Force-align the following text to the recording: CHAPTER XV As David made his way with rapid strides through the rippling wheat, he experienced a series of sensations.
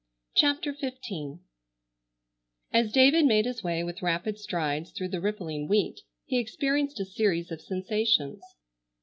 CHAPTER 0.33 0.73
XV 0.73 1.41
As 2.73 2.91
David 2.91 3.27
made 3.27 3.45
his 3.45 3.61
way 3.63 3.83
with 3.83 4.01
rapid 4.01 4.39
strides 4.39 4.89
through 4.91 5.09
the 5.09 5.21
rippling 5.21 5.67
wheat, 5.67 5.99
he 6.25 6.39
experienced 6.39 6.99
a 6.99 7.05
series 7.05 7.51
of 7.51 7.61
sensations. 7.61 8.41